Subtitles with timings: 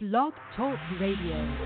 [0.00, 1.56] Blog Talk Radio.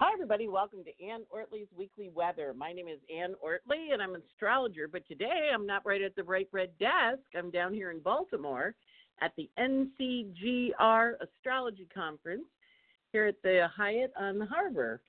[0.00, 0.48] Hi, everybody.
[0.48, 2.52] Welcome to Anne Ortelee's Weekly Weather.
[2.52, 4.88] My name is Anne Ortelee, and I'm an astrologer.
[4.88, 7.22] But today, I'm not right at the bright red desk.
[7.36, 8.74] I'm down here in Baltimore
[9.20, 12.46] at the NCGR Astrology Conference
[13.12, 15.00] here at the Hyatt on the Harbor.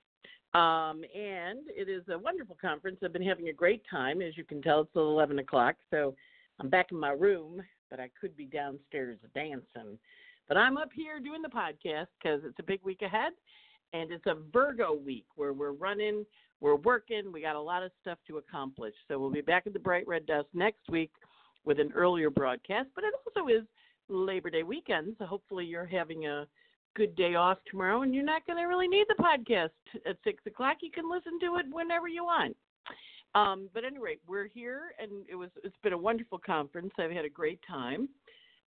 [0.53, 2.99] Um, and it is a wonderful conference.
[3.03, 4.21] I've been having a great time.
[4.21, 6.13] As you can tell, it's 11 o'clock, so
[6.59, 7.59] I'm back in my room,
[7.89, 9.97] but I could be downstairs dancing.
[10.49, 13.33] But I'm up here doing the podcast because it's a big week ahead,
[13.93, 16.25] and it's a Virgo week where we're running,
[16.59, 18.95] we're working, we got a lot of stuff to accomplish.
[19.07, 21.11] So we'll be back at the Bright Red Desk next week
[21.65, 23.61] with an earlier broadcast, but it also is
[24.07, 26.47] Labor Day weekend, so hopefully you're having a
[26.95, 29.69] good day off tomorrow and you're not going to really need the podcast
[30.07, 30.77] at 6 o'clock.
[30.81, 32.57] You can listen to it whenever you want.
[33.35, 36.91] Um, but anyway, we're here, and it was it's been a wonderful conference.
[36.97, 38.09] I've had a great time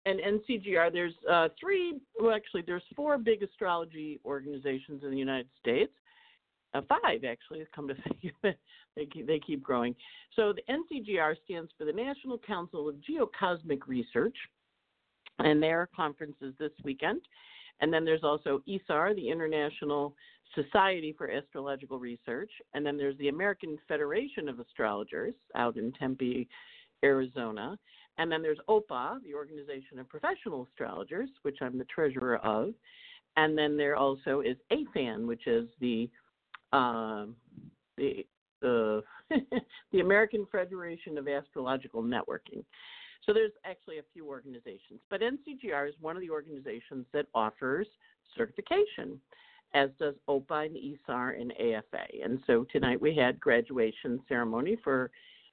[0.04, 5.48] and NCGR, there's uh, three, well, actually, there's four big astrology organizations in the United
[5.60, 5.92] States.
[6.74, 8.58] Uh, five, actually, come to think of it.
[8.96, 9.94] They keep, they keep growing.
[10.34, 14.36] So the NCGR stands for the National Council of Geocosmic Research,
[15.38, 17.20] and their conference is this weekend.
[17.80, 20.14] And then there's also ISAR, the International
[20.54, 22.50] Society for Astrological Research.
[22.74, 26.48] And then there's the American Federation of Astrologers out in Tempe,
[27.04, 27.78] Arizona.
[28.18, 32.74] And then there's OPA, the Organization of Professional Astrologers, which I'm the treasurer of.
[33.36, 36.10] And then there also is AFAN, which is the
[36.72, 37.26] uh,
[37.96, 38.26] the
[38.60, 39.02] the
[39.92, 42.64] the American Federation of Astrological Networking.
[43.24, 47.86] So there's actually a few organizations, but NCGR is one of the organizations that offers
[48.36, 49.20] certification,
[49.74, 52.04] as does OPA and ISAR and AFA.
[52.22, 55.10] And so tonight we had graduation ceremony for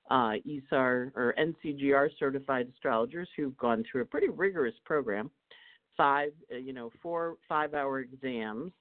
[0.09, 5.29] uh, ISAR or NCGR certified astrologers who've gone through a pretty rigorous program,
[5.95, 8.71] five, uh, you know, four five-hour exams,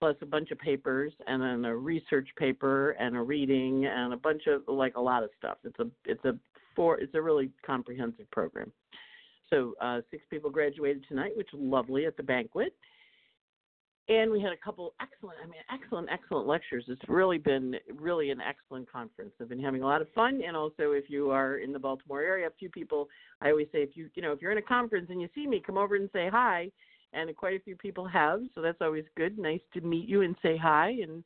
[0.00, 4.16] plus a bunch of papers, and then a research paper and a reading and a
[4.16, 5.58] bunch of like a lot of stuff.
[5.64, 6.38] It's a it's a
[6.74, 8.72] four it's a really comprehensive program.
[9.50, 12.74] So uh, six people graduated tonight, which was lovely at the banquet
[14.08, 16.84] and we had a couple excellent i mean excellent excellent lectures.
[16.88, 19.32] It's really been really an excellent conference.
[19.40, 20.42] I've been having a lot of fun.
[20.46, 23.08] And also if you are in the baltimore area a few people
[23.40, 25.46] i always say if you you know if you're in a conference and you see
[25.46, 26.70] me come over and say hi.
[27.14, 29.38] And quite a few people have so that's always good.
[29.38, 30.96] Nice to meet you and say hi.
[31.02, 31.22] And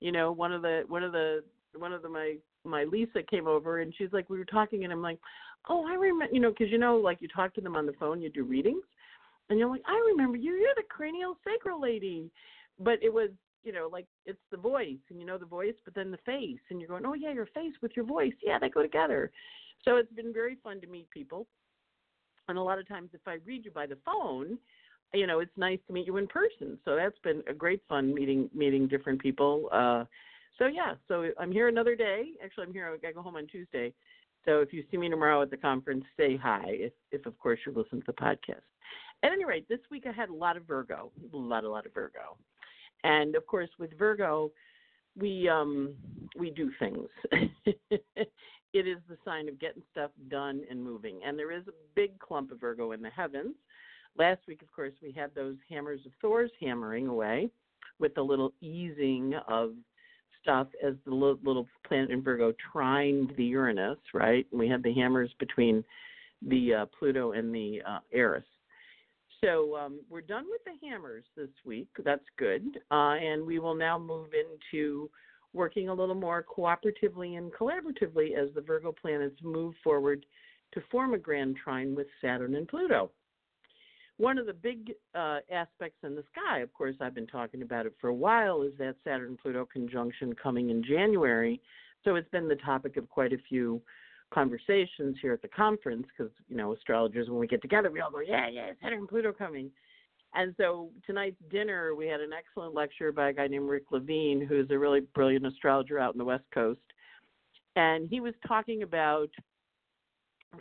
[0.00, 1.42] you know one of the one of the
[1.74, 4.92] one of the my my lisa came over and she's like we were talking and
[4.92, 5.18] i'm like
[5.68, 7.92] oh i remember you know because you know like you talk to them on the
[7.94, 8.82] phone you do readings
[9.48, 10.52] and you're like, I remember you.
[10.52, 12.30] You're the cranial sacral lady.
[12.78, 13.30] But it was,
[13.64, 16.60] you know, like it's the voice, and you know the voice, but then the face,
[16.70, 19.30] and you're going, oh yeah, your face with your voice, yeah, they go together.
[19.84, 21.46] So it's been very fun to meet people.
[22.48, 24.58] And a lot of times, if I read you by the phone,
[25.14, 26.78] you know, it's nice to meet you in person.
[26.84, 29.68] So that's been a great fun meeting meeting different people.
[29.72, 30.04] Uh,
[30.58, 32.30] so yeah, so I'm here another day.
[32.42, 32.98] Actually, I'm here.
[33.04, 33.92] I go home on Tuesday.
[34.44, 36.62] So if you see me tomorrow at the conference, say hi.
[36.66, 38.62] If, if of course you listen to the podcast.
[39.22, 41.86] At any rate, this week I had a lot of Virgo, a lot, a lot
[41.86, 42.36] of Virgo,
[43.04, 44.50] and of course with Virgo,
[45.18, 45.94] we um
[46.38, 47.08] we do things.
[47.32, 52.18] it is the sign of getting stuff done and moving, and there is a big
[52.18, 53.54] clump of Virgo in the heavens.
[54.18, 57.50] Last week, of course, we had those hammers of Thor's hammering away
[57.98, 59.72] with a little easing of
[60.42, 64.46] stuff as the little planet in Virgo trined the Uranus, right?
[64.50, 65.82] And we had the hammers between
[66.46, 68.44] the uh, Pluto and the uh, Eris.
[69.44, 71.88] So um, we're done with the hammers this week.
[72.04, 72.78] That's good.
[72.90, 75.10] Uh, and we will now move into
[75.52, 80.24] working a little more cooperatively and collaboratively as the Virgo planets move forward
[80.72, 83.10] to form a grand trine with Saturn and Pluto.
[84.18, 87.84] One of the big uh, aspects in the sky, of course, I've been talking about
[87.84, 91.60] it for a while, is that Saturn Pluto conjunction coming in January.
[92.02, 93.82] So it's been the topic of quite a few
[94.32, 98.10] conversations here at the conference because you know astrologers when we get together we all
[98.10, 99.70] go yeah yeah Saturn and Pluto coming,
[100.34, 104.44] and so tonight's dinner we had an excellent lecture by a guy named Rick Levine
[104.46, 106.80] who's a really brilliant astrologer out in the West Coast,
[107.76, 109.30] and he was talking about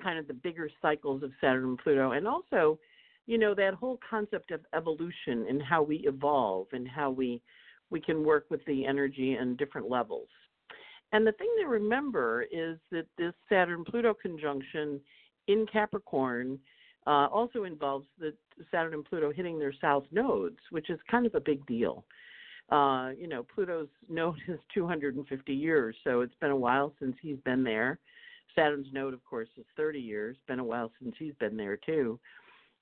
[0.03, 2.79] kind of the bigger cycles of Saturn and Pluto and also
[3.25, 7.41] you know that whole concept of evolution and how we evolve and how we
[7.89, 10.27] we can work with the energy in different levels
[11.15, 14.99] and the thing to remember is that this Saturn Pluto conjunction
[15.47, 16.59] in Capricorn
[17.07, 18.33] uh, also involves the
[18.69, 22.03] Saturn and Pluto hitting their south nodes, which is kind of a big deal.
[22.69, 27.39] Uh, you know, Pluto's node is 250 years, so it's been a while since he's
[27.45, 27.97] been there.
[28.53, 30.35] Saturn's node, of course, is 30 years.
[30.49, 32.19] Been a while since he's been there too.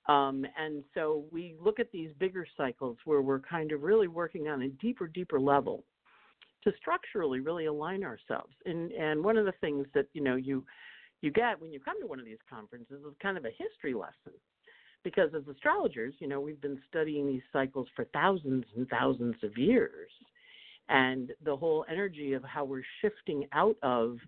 [0.08, 4.48] Um, and so we look at these bigger cycles where we're kind of really working
[4.48, 5.84] on a deeper, deeper level
[6.64, 8.54] to structurally really align ourselves.
[8.66, 10.64] And and one of the things that you know you
[11.20, 13.94] you get when you come to one of these conferences is kind of a history
[13.94, 14.38] lesson.
[15.02, 19.56] Because as astrologers, you know, we've been studying these cycles for thousands and thousands of
[19.56, 20.10] years.
[20.88, 24.18] And the whole energy of how we're shifting out of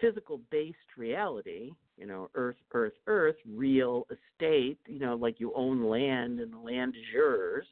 [0.00, 5.84] physical based reality, you know, earth, earth, earth, real estate, you know, like you own
[5.84, 7.66] land and the land is yours.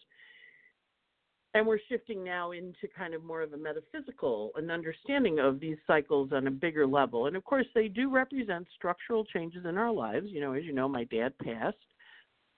[1.56, 5.78] And we're shifting now into kind of more of a metaphysical, an understanding of these
[5.86, 7.28] cycles on a bigger level.
[7.28, 10.26] And of course, they do represent structural changes in our lives.
[10.28, 11.78] You know, as you know, my dad passed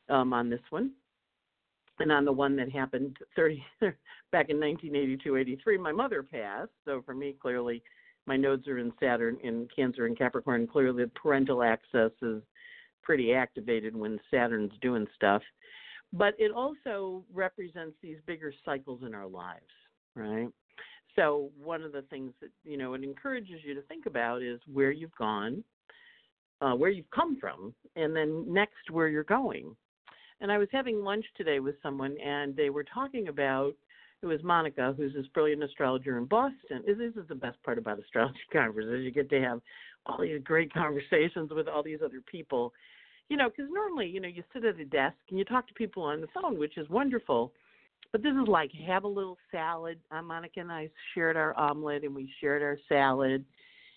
[0.08, 0.90] um, on this one.
[2.00, 3.64] And on the one that happened 30
[4.32, 6.72] back in 1982, 83, my mother passed.
[6.84, 7.84] So for me, clearly,
[8.26, 10.66] my nodes are in Saturn, in Cancer, and Capricorn.
[10.66, 12.42] Clearly, the parental axis is
[13.04, 15.42] pretty activated when Saturn's doing stuff.
[16.12, 19.66] But it also represents these bigger cycles in our lives,
[20.14, 20.48] right?
[21.16, 24.60] So one of the things that you know it encourages you to think about is
[24.72, 25.62] where you've gone,
[26.60, 29.76] uh, where you've come from, and then next where you're going.
[30.40, 33.74] And I was having lunch today with someone, and they were talking about
[34.22, 36.82] it was Monica, who's this brilliant astrologer in Boston.
[36.86, 39.04] This is the best part about astrology conferences.
[39.04, 39.60] You get to have
[40.06, 42.72] all these great conversations with all these other people.
[43.28, 45.74] You know, because normally, you know, you sit at a desk and you talk to
[45.74, 47.52] people on the phone, which is wonderful.
[48.10, 49.98] But this is like have a little salad.
[50.10, 53.44] Uh, Monica and I shared our omelet and we shared our salad,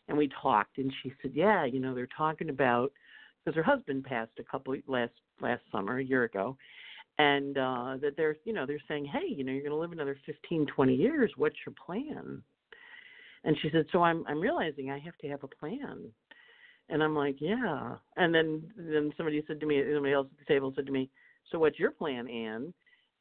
[0.09, 0.79] and we talked.
[0.79, 2.91] And she said, "Yeah, you know, they're talking about
[3.43, 6.57] because her husband passed a couple last last summer, a year ago,
[7.17, 9.91] and uh that they're you know they're saying hey you know you're going to live
[9.91, 12.41] another fifteen twenty years what's your plan
[13.43, 15.99] and she said so i'm i'm realizing i have to have a plan
[16.91, 20.53] and i'm like yeah and then then somebody said to me somebody else at the
[20.53, 21.09] table said to me
[21.51, 22.73] so what's your plan anne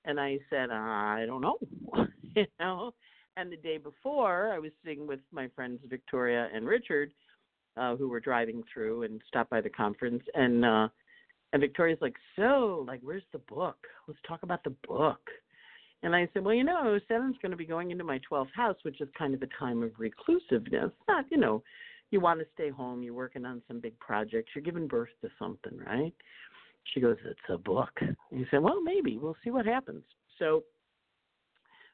[0.04, 1.56] and i said i don't know
[2.34, 2.92] you know
[3.36, 7.10] and the day before i was sitting with my friends victoria and richard
[7.76, 10.88] uh who were driving through and stopped by the conference and uh
[11.52, 13.76] and Victoria's like, so, like, where's the book?
[14.06, 15.20] Let's talk about the book.
[16.02, 18.76] And I said, well, you know, Saturn's going to be going into my 12th house,
[18.82, 20.92] which is kind of a time of reclusiveness.
[21.08, 21.62] Not, you know,
[22.10, 25.28] you want to stay home, you're working on some big projects, you're giving birth to
[25.38, 26.14] something, right?
[26.94, 27.90] She goes, it's a book.
[28.30, 30.02] He said, well, maybe we'll see what happens.
[30.38, 30.64] So,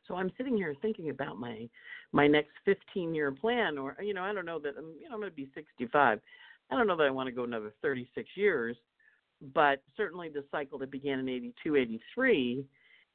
[0.06, 1.68] so I'm sitting here thinking about my
[2.12, 5.14] my next 15 year plan, or you know, I don't know that I'm, you know,
[5.14, 6.20] I'm going to be 65.
[6.70, 8.76] I don't know that I want to go another 36 years
[9.54, 12.64] but certainly the cycle that began in 82, 83,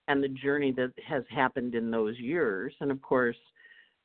[0.07, 2.73] and the journey that has happened in those years.
[2.79, 3.37] And of course,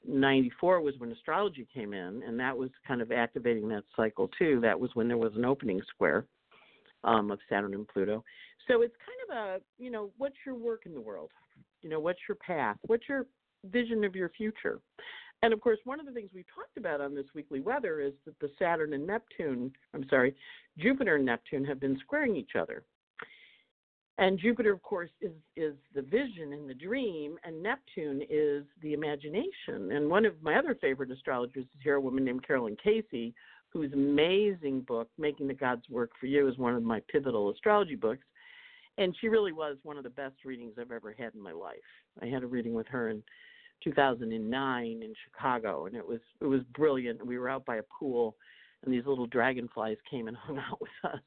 [0.06, 4.60] 94 was when astrology came in, and that was kind of activating that cycle too.
[4.60, 6.26] That was when there was an opening square
[7.04, 8.24] um, of Saturn and Pluto.
[8.68, 11.30] So it's kind of a, you know, what's your work in the world?
[11.82, 12.76] You know, what's your path?
[12.86, 13.26] What's your
[13.64, 14.80] vision of your future?
[15.42, 18.12] And of course, one of the things we've talked about on this weekly weather is
[18.24, 20.34] that the Saturn and Neptune, I'm sorry,
[20.78, 22.84] Jupiter and Neptune have been squaring each other.
[24.18, 28.94] And Jupiter, of course, is is the vision and the dream, and Neptune is the
[28.94, 29.92] imagination.
[29.92, 33.34] And one of my other favorite astrologers is here, a woman named Caroline Casey,
[33.68, 37.94] whose amazing book, Making the Gods Work for You, is one of my pivotal astrology
[37.94, 38.24] books.
[38.98, 41.76] And she really was one of the best readings I've ever had in my life.
[42.22, 43.22] I had a reading with her in
[43.84, 47.24] 2009 in Chicago, and it was it was brilliant.
[47.24, 48.36] We were out by a pool,
[48.82, 51.20] and these little dragonflies came and hung out with us,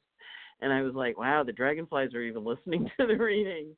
[0.62, 3.76] and I was like, wow, the dragonflies are even listening to the reading.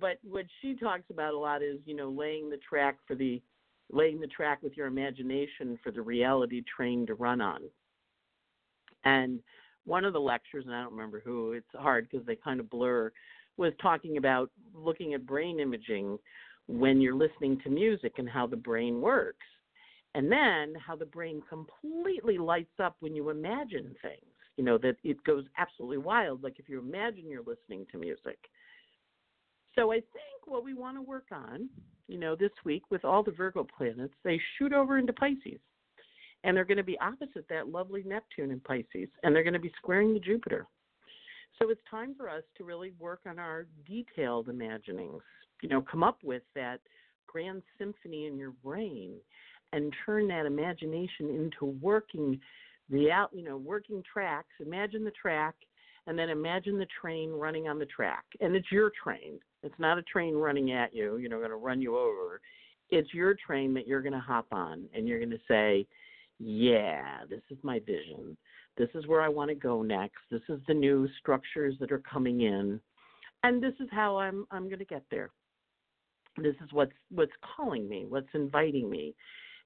[0.00, 3.42] But what she talks about a lot is you know laying the track for the
[3.92, 7.60] laying the track with your imagination for the reality train to run on.
[9.04, 9.40] And
[9.84, 12.70] one of the lectures, and I don't remember who, it's hard because they kind of
[12.70, 13.12] blur,
[13.56, 16.18] was talking about looking at brain imaging
[16.66, 19.46] when you're listening to music and how the brain works.
[20.14, 24.33] And then how the brain completely lights up when you imagine things.
[24.56, 28.38] You know, that it goes absolutely wild, like if you imagine you're listening to music.
[29.74, 31.68] So I think what we want to work on,
[32.06, 35.58] you know, this week with all the Virgo planets, they shoot over into Pisces.
[36.44, 39.08] And they're going to be opposite that lovely Neptune in Pisces.
[39.22, 40.66] And they're going to be squaring the Jupiter.
[41.58, 45.22] So it's time for us to really work on our detailed imaginings,
[45.62, 46.80] you know, come up with that
[47.26, 49.14] grand symphony in your brain
[49.72, 52.38] and turn that imagination into working
[52.90, 54.48] real, you know, working tracks.
[54.60, 55.54] Imagine the track
[56.06, 58.24] and then imagine the train running on the track.
[58.40, 59.38] And it's your train.
[59.62, 62.40] It's not a train running at you, you know, going to run you over.
[62.90, 65.86] It's your train that you're going to hop on and you're going to say,
[66.38, 68.36] "Yeah, this is my vision.
[68.76, 70.18] This is where I want to go next.
[70.30, 72.78] This is the new structures that are coming in,
[73.42, 75.30] and this is how I'm I'm going to get there.
[76.36, 79.14] This is what's what's calling me, what's inviting me.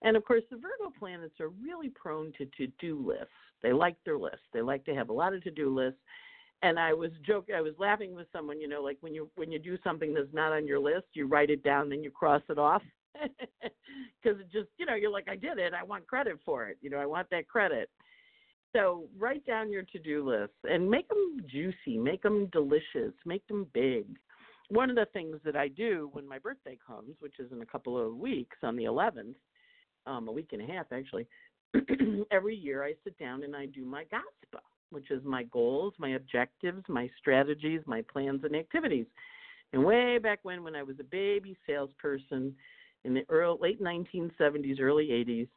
[0.02, 3.32] And of course, the Virgo planets are really prone to to-do lists.
[3.62, 4.46] They like their lists.
[4.52, 6.00] They like to have a lot of to-do lists.
[6.62, 7.54] And I was joking.
[7.54, 8.60] I was laughing with someone.
[8.60, 11.26] You know, like when you when you do something that's not on your list, you
[11.26, 12.82] write it down, and you cross it off
[13.22, 15.72] because it just you know you're like I did it.
[15.72, 16.78] I want credit for it.
[16.80, 17.88] You know, I want that credit.
[18.74, 23.66] So write down your to-do lists and make them juicy, make them delicious, make them
[23.72, 24.06] big.
[24.68, 27.66] One of the things that I do when my birthday comes, which is in a
[27.66, 29.36] couple of weeks on the 11th,
[30.08, 31.26] um, a week and a half actually,
[32.30, 34.60] every year I sit down and I do my GOSPA,
[34.90, 39.06] which is my goals, my objectives, my strategies, my plans and activities.
[39.72, 42.54] And way back when, when I was a baby salesperson
[43.04, 45.48] in the early, late 1970s, early 80s,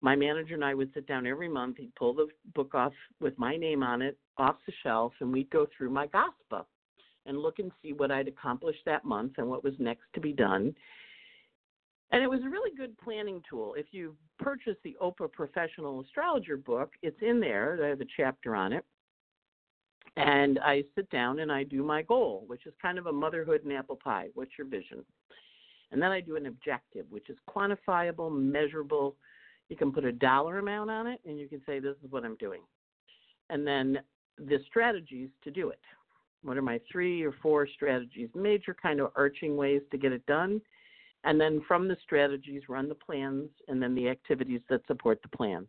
[0.00, 1.78] my manager and I would sit down every month.
[1.78, 5.48] He'd pull the book off with my name on it off the shelf, and we'd
[5.48, 6.64] go through my GOSPA
[7.26, 10.32] and look and see what I'd accomplished that month and what was next to be
[10.32, 10.74] done.
[12.14, 13.74] And it was a really good planning tool.
[13.76, 17.76] If you purchase the OPA Professional Astrologer book, it's in there.
[17.84, 18.84] I have a chapter on it.
[20.16, 23.64] And I sit down and I do my goal, which is kind of a motherhood
[23.64, 24.28] and apple pie.
[24.34, 25.04] What's your vision?
[25.90, 29.16] And then I do an objective, which is quantifiable, measurable.
[29.68, 32.24] You can put a dollar amount on it and you can say, this is what
[32.24, 32.60] I'm doing.
[33.50, 33.98] And then
[34.38, 35.80] the strategies to do it.
[36.44, 38.28] What are my three or four strategies?
[38.36, 40.60] Major kind of arching ways to get it done
[41.24, 45.36] and then from the strategies, run the plans and then the activities that support the
[45.36, 45.68] plans.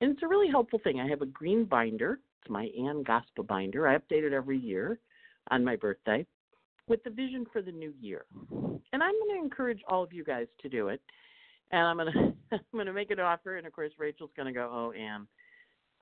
[0.00, 1.00] And it's a really helpful thing.
[1.00, 2.20] I have a green binder.
[2.42, 3.88] It's my Anne GOSPA binder.
[3.88, 4.98] I update it every year
[5.50, 6.26] on my birthday
[6.86, 8.26] with the vision for the new year.
[8.92, 11.00] And I'm going to encourage all of you guys to do it.
[11.70, 13.56] And I'm going to I'm going to make an offer.
[13.56, 15.26] And of course, Rachel's going to go, "Oh, Anne."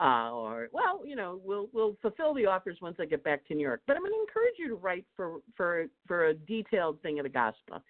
[0.01, 3.55] Uh, or well, you know, we'll we'll fulfill the offers once I get back to
[3.55, 3.83] New York.
[3.87, 7.25] But I'm going to encourage you to write for for for a detailed thing of
[7.25, 7.81] the GOSPA.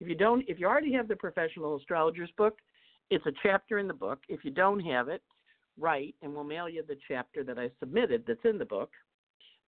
[0.00, 2.58] If you don't, if you already have the professional astrologer's book,
[3.10, 4.20] it's a chapter in the book.
[4.28, 5.22] If you don't have it,
[5.78, 8.90] write, and we'll mail you the chapter that I submitted that's in the book.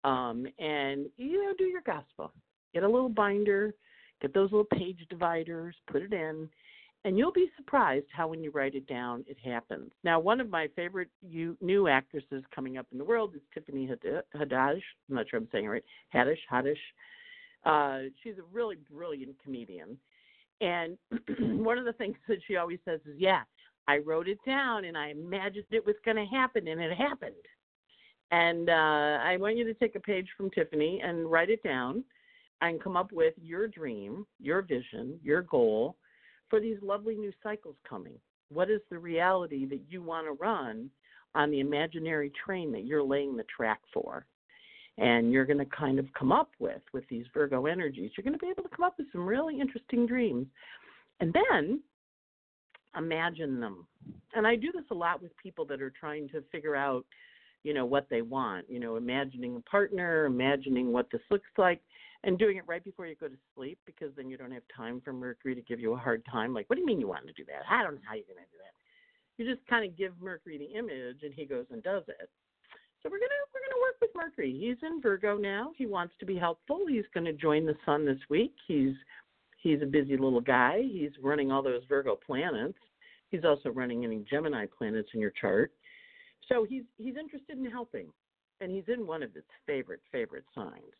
[0.03, 2.29] Um, and you know, do your GOSPA.
[2.74, 3.74] Get a little binder,
[4.21, 6.48] get those little page dividers, put it in,
[7.05, 9.91] and you'll be surprised how when you write it down, it happens.
[10.03, 13.88] Now, one of my favorite new actresses coming up in the world is Tiffany
[14.36, 14.81] Haddish.
[15.09, 15.83] I'm not sure I'm saying it right.
[16.13, 16.75] Haddish, Haddish.
[17.65, 19.98] Uh, she's a really brilliant comedian,
[20.61, 20.97] and
[21.63, 23.41] one of the things that she always says is, Yeah,
[23.87, 27.33] I wrote it down and I imagined it was going to happen and it happened.
[28.31, 32.03] And uh, I want you to take a page from Tiffany and write it down
[32.61, 35.95] and come up with your dream, your vision, your goal
[36.49, 38.19] for these lovely new cycles coming.
[38.49, 40.89] What is the reality that you want to run
[41.35, 44.25] on the imaginary train that you're laying the track for?
[44.99, 48.33] And you're going to kind of come up with with these virgo energies you're going
[48.33, 50.47] to be able to come up with some really interesting dreams.
[51.19, 51.81] And then
[52.97, 53.85] imagine them.
[54.33, 57.05] And i do this a lot with people that are trying to figure out
[57.63, 61.81] you know what they want you know imagining a partner imagining what this looks like
[62.23, 65.01] and doing it right before you go to sleep because then you don't have time
[65.03, 67.25] for mercury to give you a hard time like what do you mean you want
[67.27, 67.63] to do that?
[67.69, 68.73] I don't know how you're going to do that.
[69.37, 72.29] You just kind of give mercury the image and he goes and does it
[73.01, 74.55] so we're gonna we're gonna work with Mercury.
[74.59, 75.71] He's in Virgo now.
[75.77, 76.85] He wants to be helpful.
[76.87, 78.53] He's to join the Sun this week.
[78.67, 78.93] He's
[79.57, 80.81] he's a busy little guy.
[80.81, 82.77] He's running all those Virgo planets.
[83.29, 85.71] He's also running any Gemini planets in your chart.
[86.47, 88.07] So he's he's interested in helping,
[88.59, 90.93] and he's in one of its favorite favorite signs.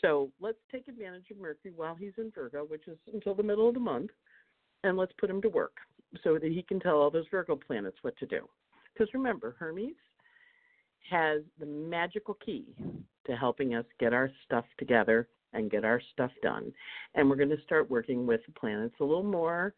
[0.00, 3.68] So let's take advantage of Mercury while he's in Virgo, which is until the middle
[3.68, 4.10] of the month,
[4.84, 5.76] and let's put him to work
[6.22, 8.48] so that he can tell all those Virgo planets what to do.
[8.92, 9.94] Because remember, Hermes
[11.10, 12.74] has the magical key
[13.26, 16.72] to helping us get our stuff together and get our stuff done.
[17.14, 19.74] And we're going to start working with the planets a little more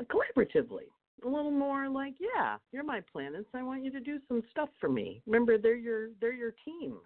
[0.00, 0.88] collaboratively,
[1.24, 3.48] a little more like, yeah, you're my planets.
[3.54, 5.22] I want you to do some stuff for me.
[5.26, 6.98] Remember, they're your they're your team.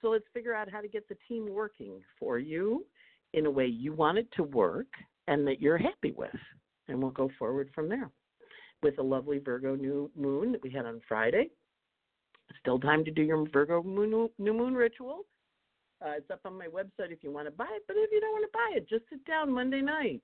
[0.00, 2.84] So let's figure out how to get the team working for you
[3.34, 4.88] in a way you want it to work
[5.28, 6.34] and that you're happy with.
[6.88, 8.10] And we'll go forward from there
[8.82, 11.50] with a lovely Virgo new moon that we had on Friday
[12.60, 15.20] Still time to do your Virgo moon, new moon ritual.
[16.04, 17.82] Uh, it's up on my website if you want to buy it.
[17.86, 20.20] But if you don't want to buy it, just sit down Monday night.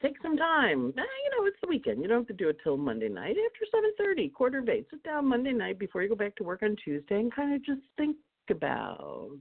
[0.00, 0.92] Take some time.
[0.96, 2.02] Nah, you know, it's the weekend.
[2.02, 4.86] You don't have to do it till Monday night after seven thirty, quarter of eight.
[4.90, 7.64] Sit down Monday night before you go back to work on Tuesday and kind of
[7.64, 8.16] just think
[8.50, 9.38] about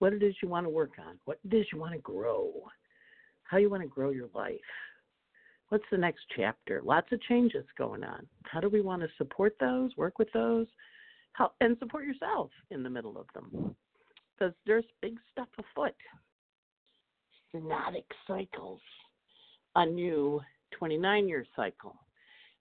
[0.00, 2.52] what it is you want to work on, what it is you want to grow,
[3.44, 4.56] how you want to grow your life,
[5.72, 6.82] What's the next chapter?
[6.84, 8.26] Lots of changes going on.
[8.42, 10.66] How do we want to support those, work with those,
[11.32, 13.74] help, and support yourself in the middle of them?
[14.38, 15.94] Because there's big stuff afoot.
[17.54, 18.82] Synodic cycles,
[19.74, 21.96] a new 29 year cycle,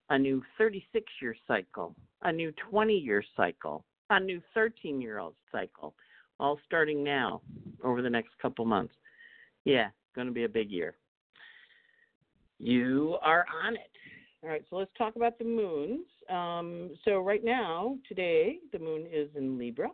[0.09, 5.35] a new 36 year cycle, a new 20 year cycle, a new 13 year old
[5.51, 5.95] cycle,
[6.39, 7.41] all starting now
[7.83, 8.93] over the next couple months.
[9.65, 10.95] Yeah, going to be a big year.
[12.61, 13.89] You are on it.
[14.43, 16.05] All right, so let's talk about the moons.
[16.29, 19.87] Um, so, right now, today, the moon is in Libra,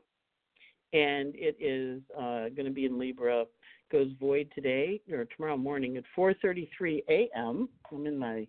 [0.92, 3.46] and it is uh, going to be in Libra.
[3.90, 7.70] Goes void today or tomorrow morning at 4:33 a.m.
[7.90, 8.46] I'm in my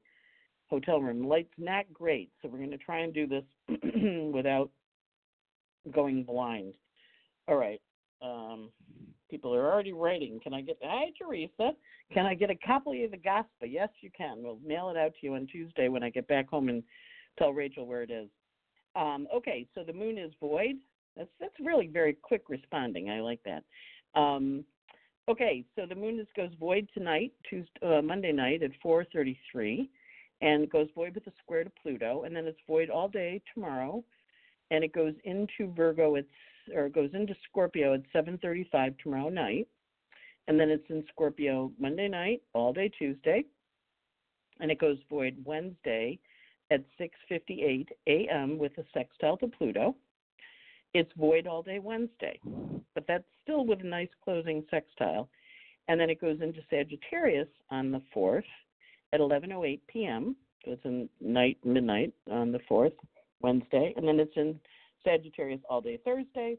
[0.69, 1.25] hotel room.
[1.25, 3.45] Light's not great, so we're going to try and do this
[4.33, 4.69] without
[5.93, 6.75] going blind.
[7.47, 7.81] All right.
[8.21, 8.71] Um,
[9.29, 10.41] people are already writing.
[10.43, 11.73] Can I get hi Teresa?
[12.13, 13.67] Can I get a copy of the GOSPA?
[13.67, 14.43] Yes, you can.
[14.43, 16.83] We'll mail it out to you on Tuesday when I get back home and
[17.39, 18.29] tell Rachel where it is.
[18.97, 20.77] Um, okay, so the moon is void.
[21.17, 23.11] That's that's really very quick responding.
[23.11, 23.65] I like that.
[24.19, 24.65] Um,
[25.29, 29.89] okay, so the moon is, goes void tonight, Tuesday, uh, Monday night at 4:33,
[30.41, 34.03] and goes void with a square to Pluto, and then it's void all day tomorrow,
[34.71, 36.25] and it goes into Virgo at
[36.75, 39.69] or it goes into Scorpio at 7:35 tomorrow night,
[40.47, 43.45] and then it's in Scorpio Monday night, all day Tuesday,
[44.61, 46.19] and it goes void Wednesday
[46.71, 48.59] at 6:58 a.m.
[48.59, 49.95] with a sextile to Pluto.
[50.95, 52.41] It's void all day Wednesday,
[52.95, 55.29] but that's still with a nice closing sextile,
[55.89, 58.45] and then it goes into Sagittarius on the 4th
[59.13, 60.37] at 11:08 p.m.
[60.65, 62.95] So it's in night midnight on the 4th
[63.41, 64.59] Wednesday, and then it's in
[65.05, 66.57] Sagittarius all day Thursday,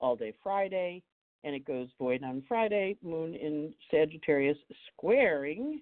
[0.00, 1.02] all day Friday,
[1.44, 4.58] and it goes void on Friday, moon in Sagittarius
[4.92, 5.80] squaring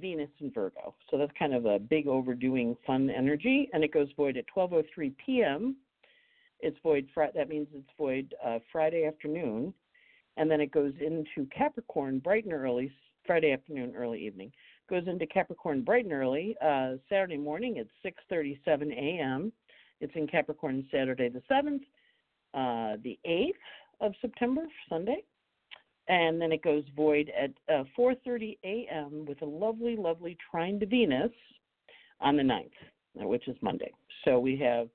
[0.00, 0.94] Venus in Virgo.
[1.10, 5.14] So that's kind of a big overdoing fun energy, and it goes void at 12:03
[5.24, 5.76] p.m.
[6.60, 7.08] It's void.
[7.16, 9.72] That means it's void uh, Friday afternoon,
[10.36, 12.90] and then it goes into Capricorn bright and early
[13.26, 14.52] Friday afternoon, early evening.
[14.90, 19.52] Goes into Capricorn bright and early uh, Saturday morning at 6:37 a.m.
[20.00, 21.82] It's in Capricorn Saturday the 7th,
[22.54, 23.52] uh, the 8th
[24.00, 25.24] of September, Sunday.
[26.08, 29.26] And then it goes void at uh, 4.30 a.m.
[29.26, 31.32] with a lovely, lovely trine to Venus
[32.20, 32.70] on the 9th,
[33.22, 33.92] uh, which is Monday.
[34.24, 34.88] So we have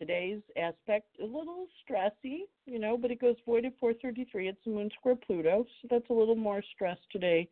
[0.00, 4.48] today's aspect a little stressy, you know, but it goes void at 4:33.
[4.48, 7.48] It's a moon square Pluto, so that's a little more stress today,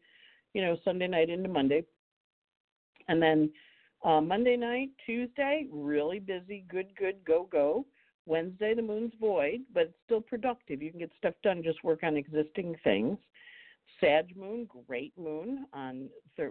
[0.55, 1.85] you know, Sunday night into Monday.
[3.09, 3.51] And then
[4.05, 7.85] uh, Monday night, Tuesday, really busy, good, good, go, go.
[8.27, 10.83] Wednesday, the moon's void, but it's still productive.
[10.83, 13.19] You can get stuff done, just work on existing things.
[14.01, 16.09] Sag moon, great moon on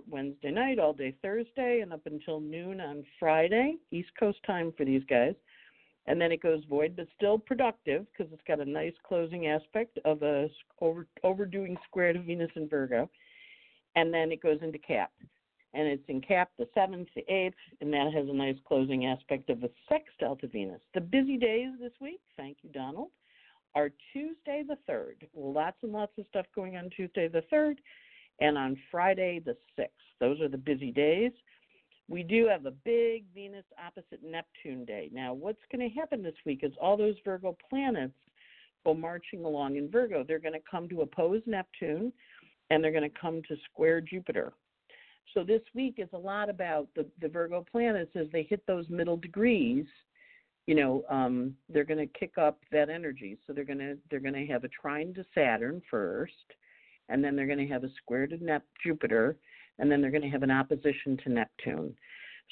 [0.10, 4.84] Wednesday night, all day Thursday, and up until noon on Friday, East Coast time for
[4.86, 5.36] these guys.
[6.08, 10.00] And then it goes void, but still productive because it's got a nice closing aspect
[10.04, 10.50] of a
[10.82, 13.10] over, overdoing square to Venus and Virgo.
[13.96, 15.12] And then it goes into Cap
[15.74, 19.50] and it's in Cap the 7th, the 8th, and that has a nice closing aspect
[19.50, 20.82] of a sextile to Venus.
[20.94, 23.10] The busy days this week, thank you, Donald,
[23.76, 25.28] are Tuesday the 3rd.
[25.36, 27.76] Lots and lots of stuff going on Tuesday the 3rd,
[28.40, 29.88] and on Friday the 6th.
[30.20, 31.32] Those are the busy days.
[32.10, 35.10] We do have a big Venus opposite Neptune day.
[35.12, 38.14] Now, what's going to happen this week is all those Virgo planets
[38.86, 40.24] go marching along in Virgo.
[40.24, 42.14] They're going to come to oppose Neptune,
[42.70, 44.54] and they're going to come to square Jupiter.
[45.34, 48.86] So this week is a lot about the, the Virgo planets as they hit those
[48.90, 49.86] middle degrees.
[50.66, 53.38] You know, um, they're going to kick up that energy.
[53.46, 56.34] So they're going to they're going to have a trine to Saturn first,
[57.10, 59.38] and then they're going to have a square to Nep- Jupiter,
[59.80, 61.96] and then they're going to have an opposition to Neptune.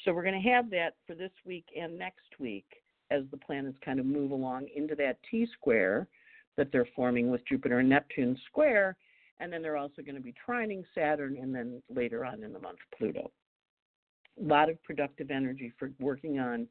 [0.04, 2.66] So we're going to have that for this week and next week
[3.10, 6.06] as the planets kind of move along into that T square
[6.56, 8.96] that they're forming with Jupiter and Neptune square
[9.40, 12.58] and then they're also going to be trining Saturn, and then later on in the
[12.58, 13.30] month, Pluto.
[14.40, 16.66] A lot of productive energy for working on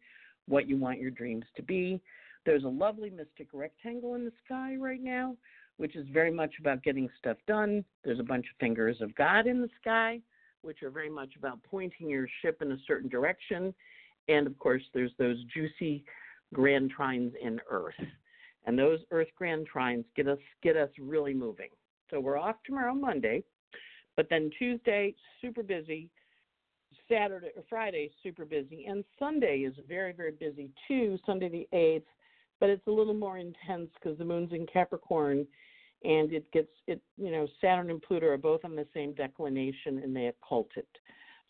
[0.47, 2.01] what you want your dreams to be.
[2.45, 5.35] There's a lovely mystic rectangle in the sky right now,
[5.77, 7.83] which is very much about getting stuff done.
[8.03, 10.21] There's a bunch of fingers of God in the sky,
[10.61, 13.73] which are very much about pointing your ship in a certain direction.
[14.27, 16.03] And of course, there's those juicy
[16.53, 17.95] grand trines in Earth.
[18.65, 21.69] And those Earth grand trines get us get us really moving.
[22.09, 23.43] So we're off tomorrow, Monday,
[24.15, 26.09] but then Tuesday, super busy.
[27.09, 28.85] Saturday or Friday, super busy.
[28.85, 32.05] And Sunday is very, very busy too, Sunday the 8th,
[32.59, 35.45] but it's a little more intense because the moon's in Capricorn
[36.03, 39.99] and it gets, it you know, Saturn and Pluto are both on the same declination
[39.99, 40.87] and they occult it.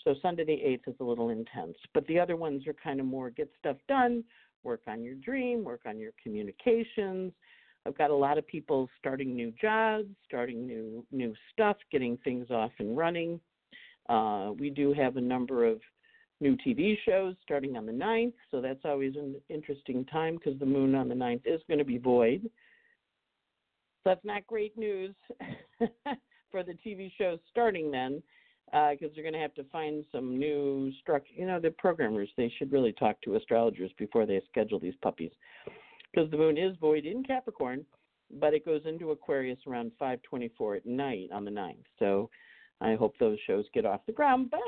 [0.03, 1.77] So Sunday the 8th is a little intense.
[1.93, 4.23] But the other ones are kind of more get stuff done,
[4.63, 7.33] work on your dream, work on your communications.
[7.86, 12.50] I've got a lot of people starting new jobs, starting new new stuff, getting things
[12.50, 13.39] off and running.
[14.10, 15.80] Uh, we do have a number of
[16.41, 20.65] new TV shows starting on the 9th, so that's always an interesting time because the
[20.65, 22.41] moon on the 9th is going to be void.
[22.43, 25.15] So that's not great news
[26.52, 28.21] for the TV shows starting then
[28.67, 31.34] because uh, they're going to have to find some new structure.
[31.36, 35.32] You know, the programmers, they should really talk to astrologers before they schedule these puppies
[36.15, 37.86] because the moon is void in Capricorn,
[38.39, 41.86] but it goes into Aquarius around 5:24 at night on the 9th.
[41.99, 42.30] So
[42.82, 44.60] I hope those shows get off the ground, but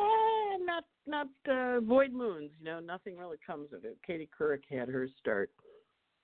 [0.59, 2.51] not not uh, void moons.
[2.59, 3.97] You know, nothing really comes of it.
[4.05, 5.51] Katie Couric had her start,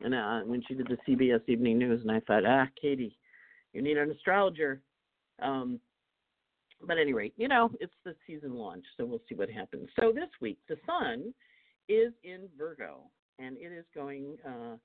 [0.01, 3.17] and uh, when she did the CBS Evening News, and I thought, ah, Katie,
[3.73, 4.81] you need an astrologer.
[5.41, 5.79] Um,
[6.85, 9.87] but any rate, you know, it's the season launch, so we'll see what happens.
[9.97, 11.33] So this week, the sun
[11.87, 13.03] is in Virgo,
[13.39, 14.75] and it is going uh,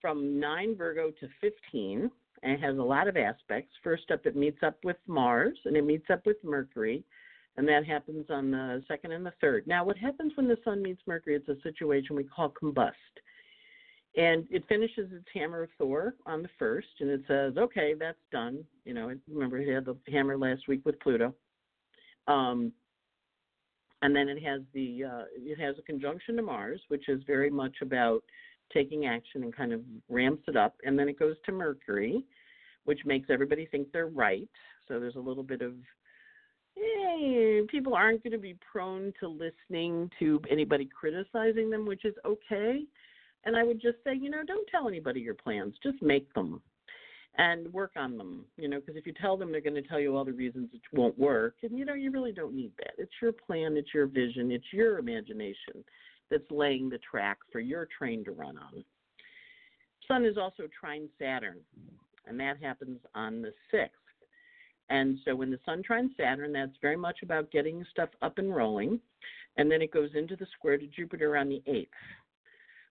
[0.00, 2.10] from 9 Virgo to 15,
[2.42, 3.72] and it has a lot of aspects.
[3.82, 7.04] First up, it meets up with Mars, and it meets up with Mercury,
[7.56, 9.66] and that happens on the second and the third.
[9.66, 11.36] Now, what happens when the sun meets Mercury?
[11.36, 12.92] It's a situation we call combust.
[14.16, 18.16] And it finishes its hammer of Thor on the first, and it says, okay, that's
[18.32, 18.64] done.
[18.84, 21.34] You know, remember it had the hammer last week with Pluto.
[22.26, 22.72] Um,
[24.02, 27.50] and then it has the uh, it has a conjunction to Mars, which is very
[27.50, 28.22] much about
[28.72, 30.74] taking action and kind of ramps it up.
[30.84, 32.24] And then it goes to Mercury,
[32.84, 34.48] which makes everybody think they're right.
[34.88, 35.74] So there's a little bit of
[36.76, 42.14] hey, people aren't going to be prone to listening to anybody criticizing them, which is
[42.24, 42.82] okay.
[43.44, 46.60] And I would just say, you know, don't tell anybody your plans, just make them
[47.38, 50.00] and work on them, you know, because if you tell them, they're going to tell
[50.00, 51.56] you all the reasons it won't work.
[51.62, 52.92] And, you know, you really don't need that.
[52.96, 55.84] It's your plan, it's your vision, it's your imagination
[56.30, 58.84] that's laying the track for your train to run on.
[60.08, 61.58] Sun is also trine Saturn,
[62.26, 63.88] and that happens on the 6th.
[64.88, 68.54] And so when the Sun trines Saturn, that's very much about getting stuff up and
[68.54, 69.00] rolling.
[69.56, 71.86] And then it goes into the square to Jupiter on the 8th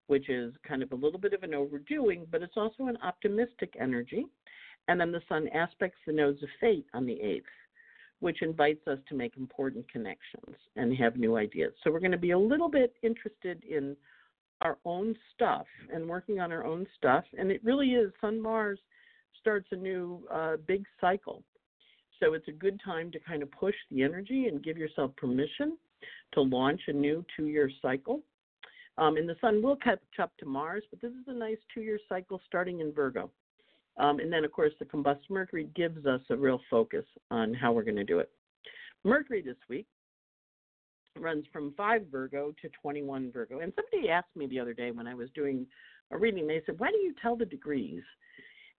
[0.08, 3.74] which is kind of a little bit of an overdoing, but it's also an optimistic
[3.80, 4.26] energy.
[4.88, 7.42] And then the sun aspects the nodes of fate on the 8th,
[8.26, 11.72] which invites us to make important connections and have new ideas.
[11.84, 13.96] So we're going to be a little bit interested in
[14.62, 17.24] our own stuff and working on our own stuff.
[17.38, 18.80] And it really is, Sun Mars
[19.40, 21.44] starts a new uh, big cycle.
[22.20, 25.78] So it's a good time to kind of push the energy and give yourself permission
[26.34, 28.24] to launch a new two year cycle
[28.98, 31.82] um, and the sun will catch up to Mars, but this is a nice two
[31.82, 33.30] year cycle starting in Virgo.
[33.98, 37.72] Um, and then, of course, the combust Mercury gives us a real focus on how
[37.72, 38.30] we're going to do it.
[39.04, 39.86] Mercury this week
[41.18, 43.60] runs from 5 Virgo to 21 Virgo.
[43.60, 45.66] And somebody asked me the other day when I was doing
[46.12, 48.04] a reading, they said, Why do you tell the degrees?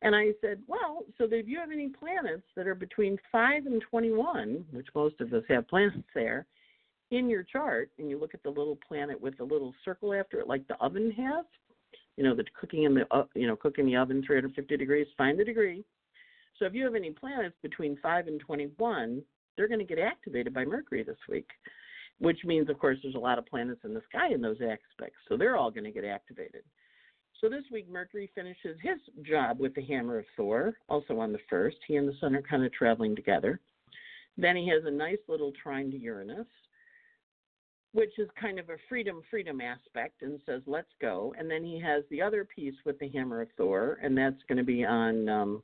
[0.02, 3.82] And I said, Well, so if you have any planets that are between 5 and
[3.88, 6.46] 21, which most of us have planets there,
[7.10, 10.40] in your chart and you look at the little planet with the little circle after
[10.40, 11.44] it, like the oven has,
[12.16, 15.38] you know, the cooking in the uh, you know cooking the oven 350 degrees, find
[15.38, 15.84] the degree.
[16.58, 19.22] So if you have any planets between five and 21,
[19.56, 21.48] they're going to get activated by Mercury this week,
[22.18, 25.18] which means, of course, there's a lot of planets in the sky in those aspects,
[25.28, 26.62] so they're all going to get activated.
[27.40, 31.38] So this week, Mercury finishes his job with the Hammer of Thor, also on the
[31.50, 31.76] first.
[31.86, 33.60] He and the Sun are kind of traveling together.
[34.38, 36.46] Then he has a nice little trine to Uranus
[37.96, 41.34] which is kind of a freedom freedom aspect and says let's go.
[41.38, 44.58] And then he has the other piece with the hammer of thor and that's going
[44.58, 45.62] to be on um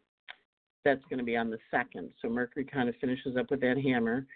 [0.83, 2.11] that's going to be on the second.
[2.23, 4.27] So mercury kind of finishes up with that hammer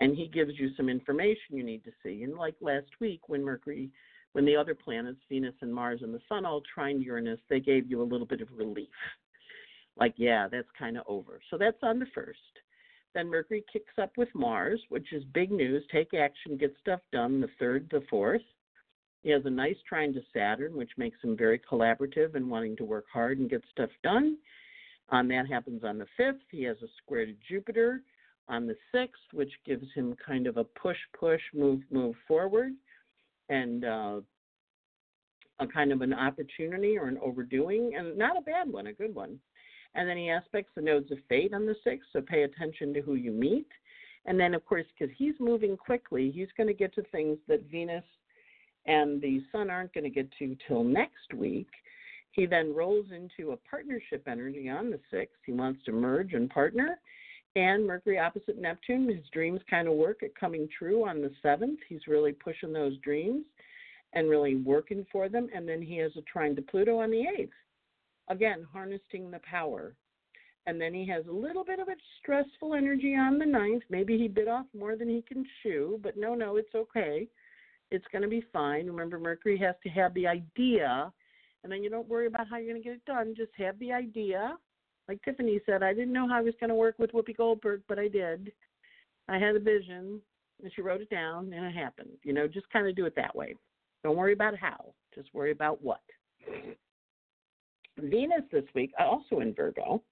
[0.00, 2.24] and he gives you some information you need to see.
[2.24, 3.88] And like last week when mercury
[4.32, 7.88] when the other planets venus and mars and the sun all trine uranus they gave
[7.88, 8.88] you a little bit of relief.
[9.96, 11.40] Like yeah that's kind of over.
[11.52, 12.40] So that's on the first
[13.14, 15.84] then Mercury kicks up with Mars, which is big news.
[15.90, 18.42] Take action, get stuff done, the third, the fourth.
[19.22, 22.84] He has a nice trine to Saturn, which makes him very collaborative and wanting to
[22.84, 24.36] work hard and get stuff done.
[25.10, 26.40] Um, that happens on the 5th.
[26.50, 28.02] He has a square to Jupiter
[28.48, 32.72] on the 6th, which gives him kind of a push, push, move, move forward,
[33.48, 34.20] and uh,
[35.60, 39.14] a kind of an opportunity or an overdoing, and not a bad one, a good
[39.14, 39.38] one.
[39.94, 43.00] And then he aspects the nodes of fate on the sixth, so pay attention to
[43.00, 43.68] who you meet.
[44.26, 47.70] And then, of course, because he's moving quickly, he's going to get to things that
[47.70, 48.04] Venus
[48.86, 51.68] and the Sun aren't going to get to till next week.
[52.32, 55.38] He then rolls into a partnership energy on the sixth.
[55.46, 56.98] He wants to merge and partner.
[57.56, 61.76] And Mercury opposite Neptune, his dreams kind of work at coming true on the 7th.
[61.88, 63.44] He's really pushing those dreams
[64.12, 65.48] and really working for them.
[65.54, 67.50] And then he has a trine to Pluto on the 8th.
[68.28, 69.94] Again, harnessing the power.
[70.66, 73.82] And then he has a little bit of a stressful energy on the ninth.
[73.90, 77.28] Maybe he bit off more than he can chew, but no, no, it's okay.
[77.90, 78.86] It's going to be fine.
[78.86, 81.12] Remember, Mercury has to have the idea,
[81.62, 83.34] and then you don't worry about how you're going to get it done.
[83.36, 84.56] Just have the idea
[85.08, 87.82] like Tiffany said, I didn't know how I was going to work with Whoopi Goldberg,
[87.88, 88.52] but I did.
[89.28, 90.20] I had a vision,
[90.62, 92.10] and she wrote it down, and it happened.
[92.22, 93.54] You know, just kind of do it that way.
[94.02, 96.00] Don't worry about how, just worry about what.
[97.98, 100.02] Venus this week, also in Virgo,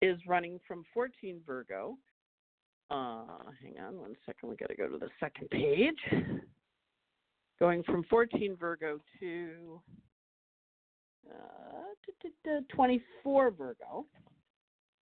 [0.00, 1.96] is running from 14 Virgo.
[2.90, 3.24] Uh,
[3.62, 5.98] hang on one second, we got to go to the second page.
[7.58, 9.80] Going from 14 Virgo to
[11.30, 14.06] uh, 24 Virgo.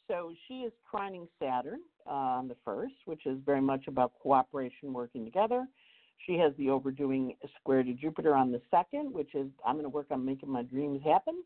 [0.08, 4.92] So she is trining Saturn uh, on the first, which is very much about cooperation,
[4.92, 5.66] working together.
[6.26, 9.90] She has the overdoing square to Jupiter on the second, which is I'm going to
[9.90, 11.42] work on making my dreams happen.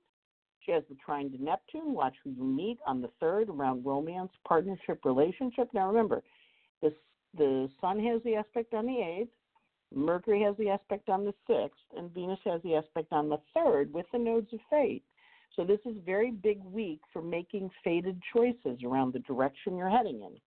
[0.65, 4.31] She has the trine to Neptune, watch who you meet on the third around romance,
[4.47, 5.69] partnership, relationship.
[5.73, 6.23] Now remember,
[6.81, 6.95] the
[7.37, 9.31] the Sun has the aspect on the eighth,
[9.95, 13.93] Mercury has the aspect on the sixth, and Venus has the aspect on the third
[13.93, 15.03] with the nodes of fate.
[15.55, 20.23] So this is very big week for making fated choices around the direction you're heading
[20.23, 20.41] in.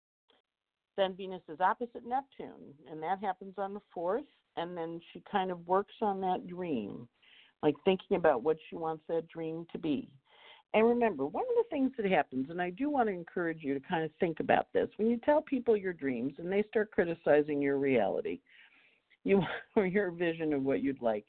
[0.98, 4.24] Then Venus is opposite Neptune, and that happens on the fourth,
[4.58, 7.08] and then she kind of works on that dream,
[7.66, 10.08] like thinking about what she wants that dream to be.
[10.74, 13.74] And remember, one of the things that happens, and I do want to encourage you
[13.74, 16.92] to kind of think about this, when you tell people your dreams and they start
[16.92, 18.40] criticizing your reality,
[19.24, 19.42] you
[19.76, 21.26] or your vision of what you'd like,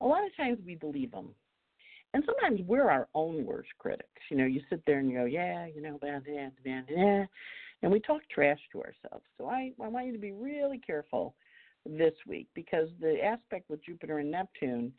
[0.00, 1.30] a lot of times we believe them
[2.12, 4.08] and sometimes we're our own worst critics.
[4.30, 7.24] You know, you sit there and you go, yeah, you know, blah, blah, blah, blah,
[7.82, 9.24] and we talk trash to ourselves.
[9.38, 11.34] So I, I want you to be really careful
[11.86, 14.92] this week because the aspect with Jupiter and Neptune,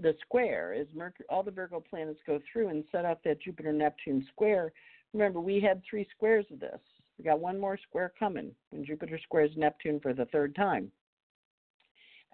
[0.00, 1.26] the square is Mercury.
[1.28, 4.72] All the Virgo planets go through and set up that Jupiter Neptune square.
[5.12, 6.80] Remember, we had three squares of this.
[7.18, 10.90] We got one more square coming when Jupiter squares Neptune for the third time.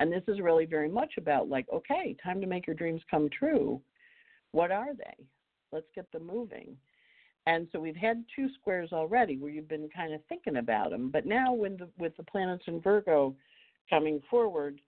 [0.00, 3.28] And this is really very much about like, okay, time to make your dreams come
[3.28, 3.80] true
[4.52, 5.24] what are they?
[5.72, 6.76] Let's get them moving.
[7.46, 11.10] And so we've had two squares already where you've been kind of thinking about them,
[11.10, 13.34] but now when the, with the planets in Virgo
[13.90, 14.80] coming forward,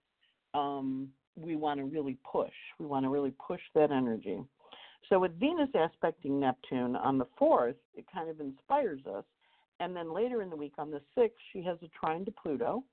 [0.52, 2.53] um, we want to really push.
[2.79, 4.40] We want to really push that energy.
[5.09, 9.25] So with Venus aspecting Neptune on the fourth, it kind of inspires us.
[9.81, 12.85] And then later in the week on the sixth, she has a trine to Pluto,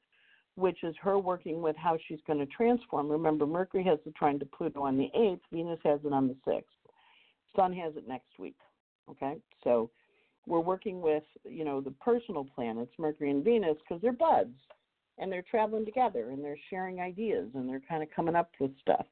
[0.56, 3.10] which is her working with how she's going to transform.
[3.10, 6.36] Remember, Mercury has the trine to Pluto on the 8th, Venus has it on the
[6.52, 6.64] 6th.
[7.56, 8.58] Sun has it next week.
[9.10, 9.38] Okay?
[9.64, 9.90] So
[10.48, 14.56] we're working with, you know, the personal planets, Mercury and Venus, because they're buds
[15.18, 18.72] and they're traveling together and they're sharing ideas and they're kind of coming up with
[18.82, 19.06] stuff.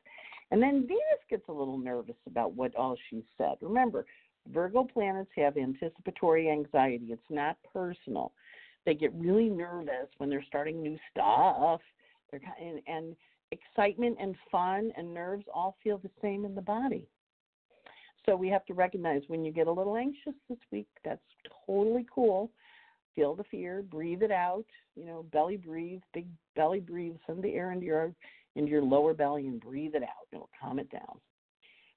[0.52, 3.56] And then Venus gets a little nervous about what all she said.
[3.62, 4.06] Remember,
[4.52, 7.08] Virgo planets have anticipatory anxiety.
[7.10, 8.32] It's not personal.
[8.86, 11.82] They get really nervous when they're starting new stuff.
[12.32, 13.16] They're and, and
[13.52, 17.08] excitement and fun and nerves all feel the same in the body.
[18.26, 21.22] So we have to recognize when you get a little anxious this week, that's
[21.66, 22.52] totally cool.
[23.16, 24.66] Feel the fear, breathe it out.
[24.96, 27.16] You know, belly breathe, big belly breathe.
[27.28, 28.14] Send the air into your
[28.56, 30.28] into your lower belly and breathe it out.
[30.32, 31.20] It'll calm it down.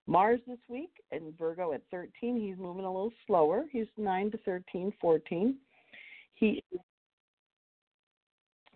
[0.06, 3.64] Mars this week and Virgo at 13, he's moving a little slower.
[3.70, 5.56] He's 9 to 13, 14.
[6.34, 6.80] He is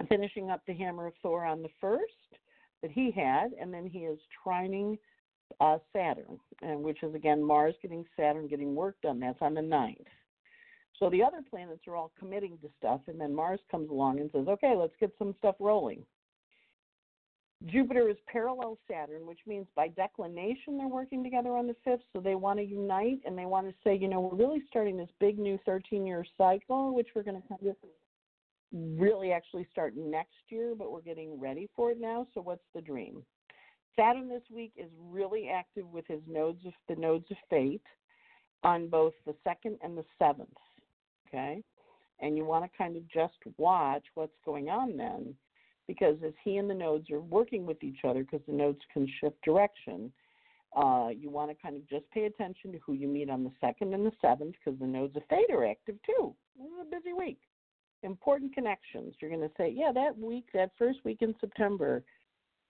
[0.08, 2.12] finishing up the Hammer of Thor on the first
[2.82, 4.98] that he had, and then he is trining
[5.60, 9.20] uh, Saturn, and which is again Mars getting Saturn getting work done.
[9.20, 9.98] That's on the ninth.
[10.98, 14.30] So the other planets are all committing to stuff, and then Mars comes along and
[14.30, 16.06] says, "Okay, let's get some stuff rolling."
[17.64, 22.02] Jupiter is parallel Saturn, which means by declination they're working together on the fifth.
[22.12, 24.96] So they want to unite and they want to say, you know, we're really starting
[24.96, 27.76] this big new 13 year cycle, which we're going to kind of
[28.72, 32.26] really actually start next year, but we're getting ready for it now.
[32.34, 33.24] So what's the dream?
[33.96, 37.80] Saturn this week is really active with his nodes of the nodes of fate
[38.62, 40.48] on both the second and the seventh.
[41.26, 41.62] Okay.
[42.20, 45.34] And you want to kind of just watch what's going on then
[45.86, 49.08] because as he and the nodes are working with each other, because the nodes can
[49.20, 50.12] shift direction,
[50.76, 53.52] uh, you want to kind of just pay attention to who you meet on the
[53.60, 56.34] second and the seventh, because the nodes of fate are active too.
[56.58, 57.38] This is a busy week.
[58.02, 59.14] Important connections.
[59.20, 62.02] You're going to say, yeah, that week, that first week in September,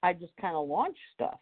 [0.02, 1.40] I just kind of launched stuff.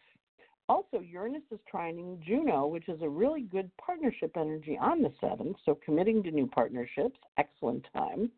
[0.67, 5.55] Also, Uranus is trining Juno, which is a really good partnership energy on the 7th,
[5.63, 8.31] so committing to new partnerships, excellent time.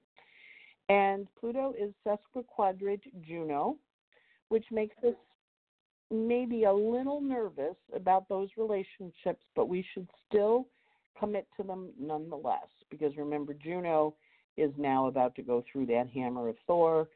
[0.89, 3.77] And Pluto is sesquiquadrate Juno,
[4.49, 5.15] which makes us
[6.11, 10.67] maybe a little nervous about those relationships, but we should still
[11.19, 12.67] commit to them nonetheless.
[12.89, 14.15] Because remember, Juno
[14.55, 17.07] is now about to go through that hammer of Thor.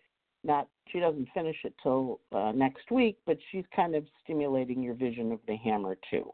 [0.44, 4.96] Not she doesn't finish it till uh, next week, but she's kind of stimulating your
[4.96, 6.32] vision of the hammer too.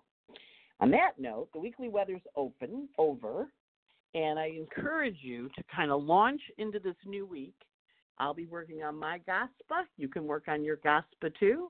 [0.79, 3.47] On that note, the weekly weather's open over,
[4.13, 7.55] and I encourage you to kind of launch into this new week.
[8.19, 9.83] I'll be working on my GOSPA.
[9.97, 11.69] You can work on your GOSPA too.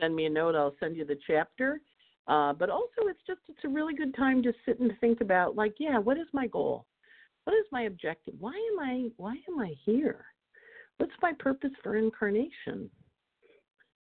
[0.00, 0.54] Send me a note.
[0.56, 1.80] I'll send you the chapter.
[2.26, 5.56] Uh, but also, it's just it's a really good time to sit and think about,
[5.56, 6.86] like, yeah, what is my goal?
[7.44, 8.34] What is my objective?
[8.40, 10.24] Why am I why am I here?
[10.98, 12.90] What's my purpose for incarnation?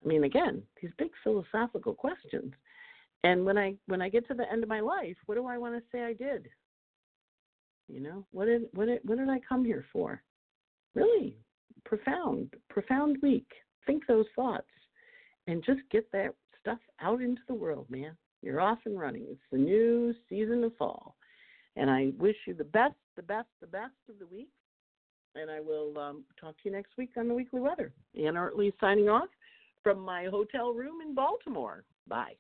[0.05, 2.53] I mean, again, these big philosophical questions.
[3.25, 5.59] And when I when I get to the end of my life, what do I
[5.59, 6.49] want to say I did?
[7.89, 10.23] You know, what did what did what did I come here for?
[10.95, 11.37] Really
[11.85, 13.49] profound, profound week.
[13.87, 14.67] Think those thoughts
[15.47, 18.17] and just get that stuff out into the world, man.
[18.43, 19.27] You're off and running.
[19.29, 21.17] It's the new season of fall.
[21.77, 24.51] And I wish you the best, the best, the best of the week.
[25.35, 27.93] And I will um, talk to you next week on the weekly weather.
[28.17, 29.29] Anne Ortelee signing off
[29.83, 31.85] from my hotel room in Baltimore.
[32.07, 32.35] Bye.